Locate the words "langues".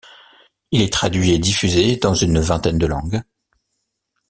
2.87-3.21